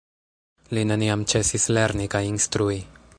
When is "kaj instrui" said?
2.17-2.81